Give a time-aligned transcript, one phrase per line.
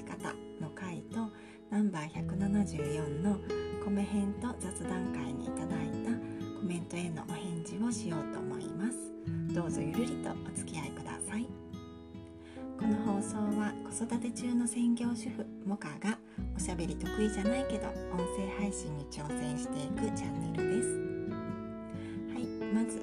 [0.00, 1.30] し方の回と
[1.70, 3.36] ナンバー174の
[3.84, 6.10] 米編と雑談会にいただいた
[6.58, 8.96] コメントへのお返事をしようと思います。
[9.54, 11.46] どうぞゆるりとお付き合いください。
[12.78, 16.18] この放送は子育て中の専業主婦モカが
[16.56, 20.88] おしゃべり得意じゃないけど音声配信に挑戦していくチャンネルです。
[22.32, 23.02] はいまず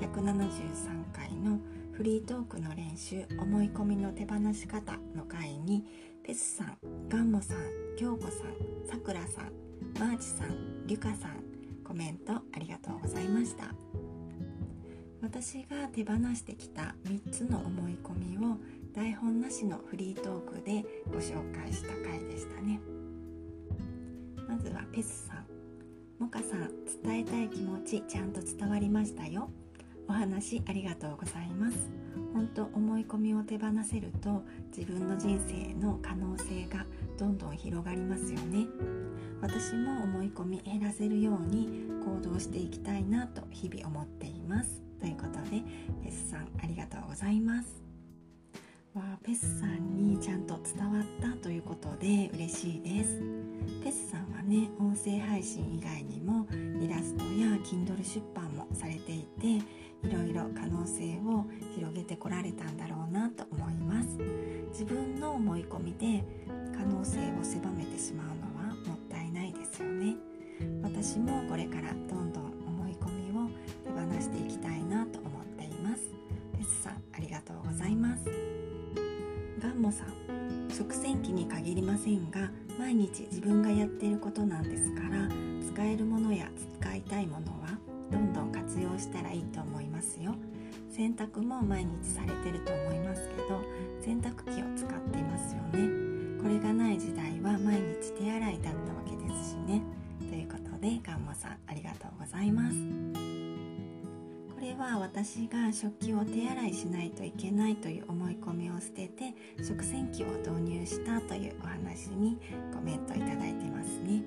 [0.00, 1.60] 173回の
[1.92, 5.86] フリートークの練習思い込みの手放し方の回に
[6.26, 6.76] ペスさん、
[7.08, 7.58] ガンモさん、
[7.96, 8.32] 京子さん、
[8.84, 9.52] さくらさん、
[9.96, 11.36] マーチさん、リュカさん
[11.84, 13.66] コメントありがとうございました。
[15.22, 18.56] 私が手放してきた3つの思い込みを
[18.92, 22.80] 台本なしのフリートークでご紹介した回でしたね。
[24.48, 25.46] まずはペスさん
[26.18, 26.68] モカさん
[27.04, 29.48] 伝えたい気持ちちゃんと伝わりましたよ。
[30.08, 32.05] お話ありがとうございます。
[32.36, 34.42] 本当思い込みを手放せると
[34.76, 36.84] 自分の人生の可能性が
[37.18, 38.66] どんどん広がりますよね。
[39.40, 44.82] 私も思い込み減らせるように行動していきたいなと日々思っています。
[45.00, 45.62] ということで
[46.04, 47.82] ペスさんありがとうございます。
[48.92, 53.55] わペスさんにちゃんと伝わったということで嬉しいです。
[54.46, 56.46] ね音声配信以外にも
[56.80, 59.46] イラストや Kindle 出版もされていて
[60.06, 61.44] いろいろ可能性を
[61.74, 64.18] 広げてこられたんだろうなと思います。
[64.70, 66.24] 自分の思い込みで
[66.76, 70.14] 可能性を狭めてしまうのはもったいないですよね。
[70.82, 73.50] 私もこれからどんどん思い込みを
[73.84, 76.02] 手放していきたいなと思っています。
[76.56, 78.24] ペスさんありがとうございます。
[79.58, 82.50] ガンモさん食洗機に限りませんが
[82.86, 85.28] 毎日自分がやっていることなんですから
[85.74, 86.48] 使えるものや
[86.80, 87.76] 使いたいものは
[88.12, 90.36] どんどん活用したらいいと思いますよ。
[90.88, 93.60] 洗濯も毎日されてると思いますけど
[94.00, 96.40] 洗濯機を使っていますよね。
[96.40, 99.82] これがない時代は毎日手洗いだったわけですしね。
[100.20, 103.25] ということでガンモさんありがとうございます。
[104.76, 112.38] は私が食器を手洗いしないといけないという思い込みを捨てて食洗機を導入したというお話に
[112.74, 114.22] コメントいただいてますね。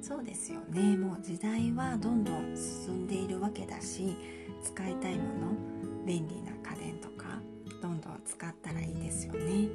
[0.00, 0.96] そうですよね。
[0.96, 4.16] もう時代はどんどん進んでいるわけだし
[4.62, 7.40] 使いたいもの便利な家電とか
[7.82, 9.68] どんどん使ったらいいですよね。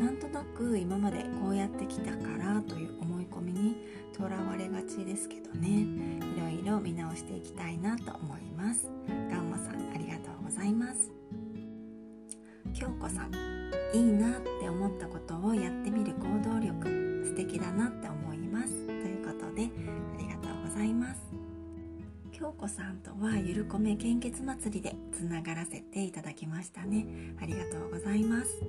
[0.00, 3.76] なんとなく今までこうやってきたからという思い込みに
[4.12, 4.47] とらわれ
[4.88, 5.86] ちですけどね。
[6.34, 8.88] いろいろ見直していきたいなと思います。
[9.30, 11.12] ガンマさんありがとうございます。
[12.72, 13.30] 京子さん
[13.94, 18.27] いいなって思ったことをやってみる行動力素敵だなって思
[22.58, 27.06] 子さんとはゆるこめ献血祭りでつながらせていただきましたね。
[27.40, 28.60] ありがとうございます。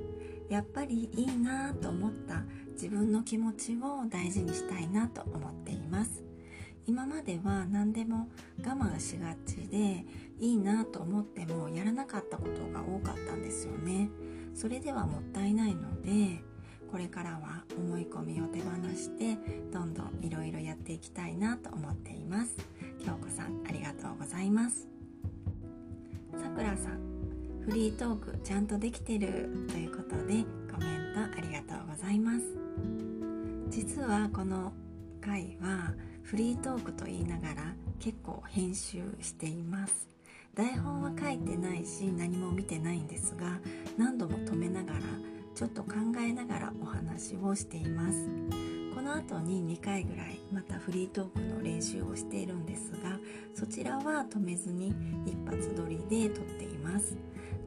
[0.47, 6.23] やっぱりいいなと思った自分の気持ちを大事にしたいなと思っています。
[6.85, 8.29] 今までは何でも
[8.63, 10.05] 我慢しがちで
[10.39, 14.11] いいなと思ってもやらなかったことが多かったんですよね。
[14.53, 16.43] それではもったいないので
[16.91, 19.37] これからは思い込みを手放して
[19.71, 22.55] どんどんいろいろやっていきたいなと思っています。
[22.99, 24.87] 京子さんありがとうございます。
[26.33, 26.99] さくらさん
[27.65, 32.45] フリートークちゃんとできてるということでコメントありがとうございます。
[33.69, 34.73] 実はこの
[35.21, 35.93] 回は
[36.23, 40.07] フリートークと言いながら結構編集しています。
[40.55, 43.59] 台本は書いてないし何も見てないんですが
[43.97, 44.99] 何度も止めながら
[45.55, 48.29] ちょっと考えながらお話をしています。
[48.95, 52.88] この後に2回ぐらいまたフリートークの練習をしているんです
[53.59, 54.93] そちらは止めずに
[55.25, 57.17] 一発撮りで撮っています。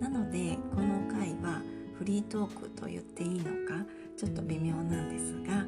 [0.01, 1.61] なのでこの回は
[1.99, 3.85] フリートークと言っていいのか
[4.17, 5.67] ちょっと微妙なんですが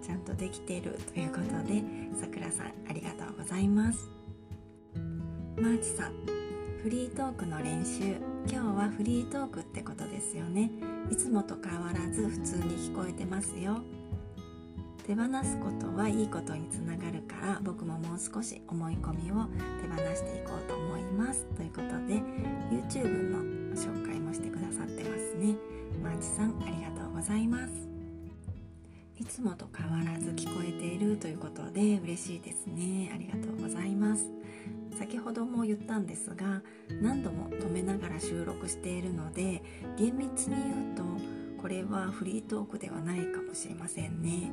[0.00, 1.82] ちゃんとできているということで
[2.18, 4.08] さくらさんありがとうございます。
[5.56, 6.12] マーチさん
[6.80, 8.16] フリートークの練習。
[8.50, 10.70] 今日はフリートークってことですよね。
[11.10, 13.82] いつもと変わらず普通に聞こえてますよ。
[15.08, 19.46] 手放すことはいいことにつながるから僕ももう少し思い込みを
[19.80, 22.20] 手放していこうと思いますということで
[22.70, 23.38] YouTube の
[23.74, 25.56] 紹介もしてくださってますね。
[26.04, 27.88] マーチさんありがとうございます。
[29.16, 33.10] いつもと変わらず聞こえているということで嬉しいですね。
[33.14, 34.26] ありがとうございます。
[34.98, 36.60] 先ほども言ったんですが
[37.00, 39.62] 何度も止めながら収録しているので
[39.96, 44.50] 厳密に言うとこれはフリートークではないかもしれませんね。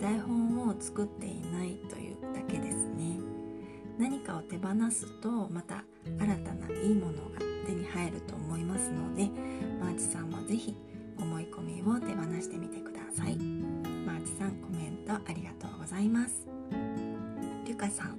[0.00, 3.18] 台本を作っていないというだけですね。
[3.98, 9.28] 何かを手放すとまた新たないいものが手に入ると思いますので
[9.80, 10.76] マーチさんもぜひ
[11.18, 13.36] 思い込みを手放してみてください。
[13.36, 16.46] マーチさんコメントありがとうございます。
[17.64, 18.18] リュカさん。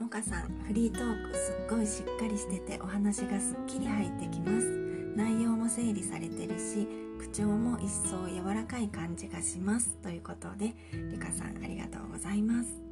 [0.00, 4.89] モカさんフリートークすっごいしっかりしててお話がすっきり入ってきます。
[5.16, 6.86] 内容も整理されてるし
[7.18, 9.96] 口調も一層柔らかい感じがします。
[10.02, 10.74] ということで
[11.12, 12.90] リカさんありがとうございます。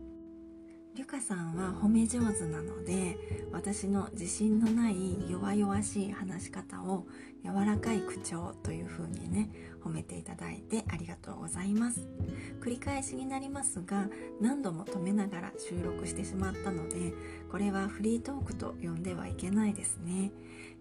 [0.98, 3.16] ゆかさんは褒め上手なので
[3.52, 7.06] 私の自信のない弱々しい話し方を
[7.44, 9.48] 柔らかい口調という風にね
[9.80, 12.08] 褒めていただいてありがとうございます。
[12.60, 14.08] 繰り返しになりますが
[14.40, 17.14] 何度も止めながら収録してしまったので
[17.48, 20.32] これはフリートークと呼んではいけないですね。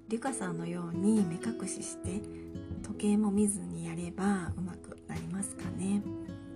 [0.09, 2.21] リュカさんのように目隠しして
[2.81, 6.01] 時計も見ずにやればうまくなりますかね。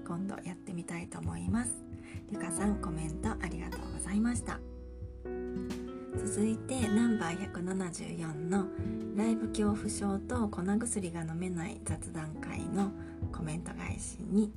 [0.07, 1.74] 今度やってみたいと思います。
[2.31, 4.59] ゆかさんコメントありがとうございました。
[6.15, 8.68] 続いてナンバー174の
[9.18, 12.92] ライブ恐怖症と粉薬が飲めない雑談会の
[13.33, 14.53] コメント返しに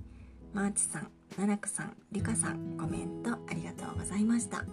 [0.52, 4.64] マーチさん、奈落さん、リュカさんコメントありがとうございました。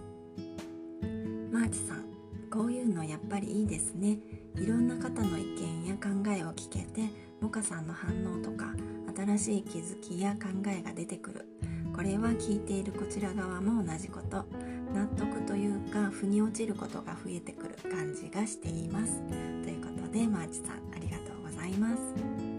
[1.50, 2.21] マーチさん
[2.52, 4.18] こういうのやっぱりいいですね。
[4.56, 7.08] いろんな方の意見や考えを聞けて
[7.40, 8.74] モカさんの反応とか
[9.16, 11.46] 新しい気づきや考えが出てくる。
[11.94, 14.44] これは聞いているこちら側も同じこと。
[14.92, 19.22] 納得というか腑に落ちることが増えてくる感じがしています。
[19.62, 22.51] ということでマーチさんありがとうございます。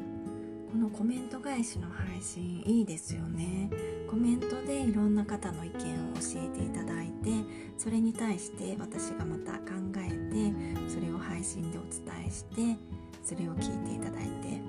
[0.83, 3.69] のコメント返しの配信いいですよね。
[4.09, 7.31] コメントでいろんな方の意見を教えていただいて
[7.77, 12.77] それに対して私がまた考えてそれを配信でお伝えして
[13.23, 14.61] それを聞いていただいて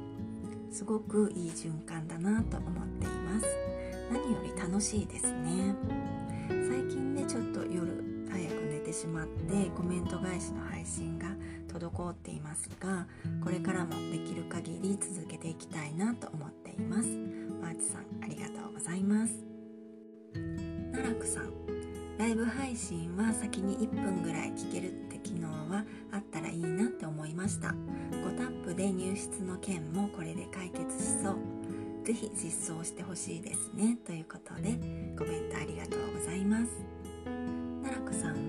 [0.70, 3.46] すごくいい循環だなと思っています。
[4.12, 5.74] 何より楽しいですね。
[6.48, 11.26] 最近ねちょっと夜早く寝てしまってコメント返しの配信が
[11.78, 13.06] 滞っていますが
[13.42, 17.08] これからもできる限り続けていきたいなと思っています。
[17.60, 19.34] マーチさんありがとうございます。
[20.92, 21.52] 奈落さん
[22.18, 27.74] ライブ配信は先に1分ぐらい聞けるって機能はあったらいいなって思いました。
[28.12, 31.36] 5タップで入室の件もこれで解決しそう。
[32.04, 33.98] ぜひ実装してほしいですね。
[34.06, 34.78] ということで
[35.18, 36.93] コメントありがとうございます。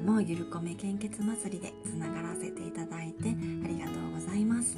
[0.05, 4.77] 良子さんもゆるこめ献血祭りでつながらせていただいてありがとうございます。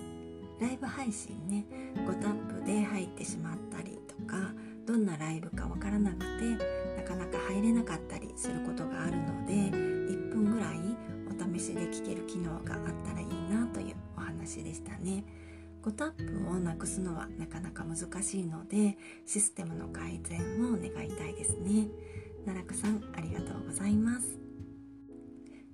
[0.59, 1.65] ライブ配信ね
[1.95, 4.53] 5タップで入ってしまったりとか
[4.88, 6.25] どんなライブかわからなくて
[6.95, 10.79] なかなか入れなかったりすることがあるので1分ぐらい
[11.29, 15.24] お試しで聞ける機能があったらいいなというお話でしたね。
[15.83, 21.88] 5タップをなくすのはなかなか難しいのでシステムの改善を願いたいですね。
[22.45, 24.46] 奈落さんありがとうございます。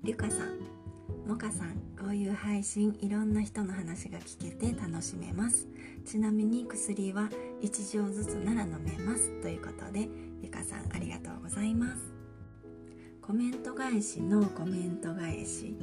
[0.04, 5.70] りゅかさんもかさんこういう配信いろんな人の話が聞けて楽しめます。
[6.06, 7.30] ちなみに薬は
[7.62, 9.32] 1錠ずつなら飲めます。
[9.42, 10.10] ということで
[10.42, 12.14] ゆかさんありがとうございます。
[13.22, 15.78] コメント返しのコメント返し。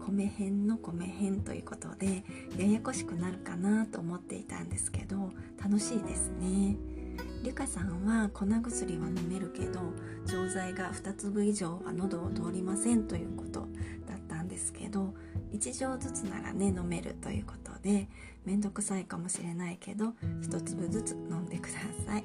[0.00, 2.24] 米編の米編ということで
[2.56, 5.30] ややこしくなるかなと思っていたんですけど
[5.62, 6.76] 楽しいですね。
[7.42, 9.80] リカさんは粉薬は飲めるけど
[10.58, 13.60] 剤が2粒以上は喉を通りませんということ
[14.08, 15.14] だったんですけど
[15.52, 18.08] 1錠ずつならね飲めるということで
[18.44, 22.24] めんどくさいかもしれないけど1粒ずつ飲んでください。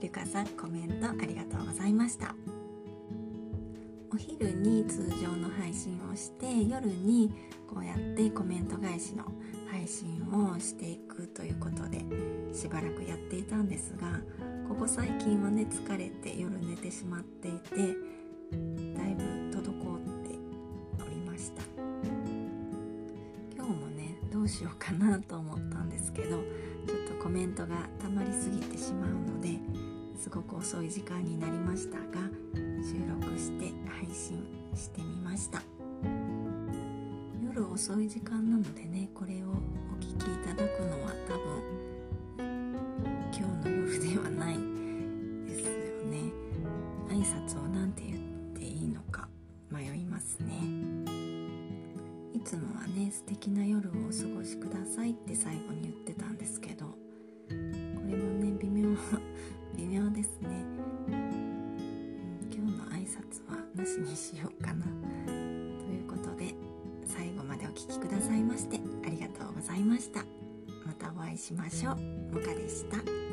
[0.00, 2.34] リカさんコメントありがとうございました。
[4.12, 7.30] お昼に通常の配信をして夜に
[7.68, 9.24] こうやってコメント返しの
[9.80, 12.04] 配信をしていくということで
[12.52, 14.20] しばらくやっていたんですが
[14.68, 19.62] ここ最近はね疲れて夜寝てしまっていてだいぶ滞っ
[20.28, 20.38] て
[21.02, 21.62] おりました。
[23.56, 29.58] 今日もねどうしようかなと思ったんですけどちょっとコメントがたまりすぎてしまうので
[30.20, 32.04] すごく遅い時間になりましたが
[32.82, 34.44] 収録して配信
[34.74, 36.49] してみました。
[37.60, 39.52] 夜遅い時間なのでねこれをお
[40.02, 42.48] 聴きいただくのは多分
[43.30, 44.54] 今日の夜ではない
[45.44, 45.74] ですよ
[46.06, 46.32] ね。
[47.10, 48.18] 挨拶を何て言っ
[48.58, 49.28] ていいのか
[49.70, 50.54] 迷いますね。
[52.32, 56.94] いつもはね素敵な夜をお過ごしくださいって最後に言ってたんですけどこ
[57.50, 58.88] れもね微妙
[59.76, 60.64] 微妙ですね。
[62.50, 64.86] 今日の挨拶はなしにしようかな。
[67.86, 70.20] 聴きくださいましてありがとうございました。
[70.86, 71.96] またお会いしましょう。
[71.96, 73.29] もかでした。